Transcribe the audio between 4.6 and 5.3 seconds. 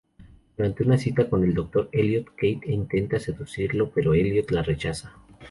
rechaza.